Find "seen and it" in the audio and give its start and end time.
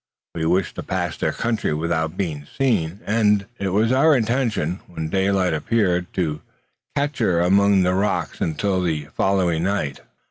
2.57-3.69